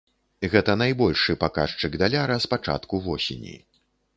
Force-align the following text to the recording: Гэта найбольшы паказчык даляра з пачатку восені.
Гэта 0.53 0.75
найбольшы 0.83 1.35
паказчык 1.45 1.99
даляра 2.05 2.35
з 2.47 2.51
пачатку 2.55 3.03
восені. 3.05 3.55